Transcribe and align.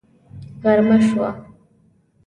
غرمه 0.63 0.97
شوه 1.07 1.29